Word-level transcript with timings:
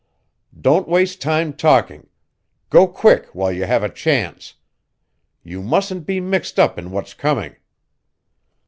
Don't 0.59 0.87
waste 0.87 1.21
time 1.21 1.53
talking 1.53 2.07
go 2.71 2.87
quick 2.87 3.27
while 3.35 3.51
you 3.51 3.65
have 3.65 3.83
a 3.83 3.87
chance. 3.89 4.55
You 5.43 5.61
mustn't 5.61 6.07
be 6.07 6.19
mixed 6.19 6.57
up 6.59 6.79
in 6.79 6.89
what's 6.89 7.13
coming." 7.13 7.57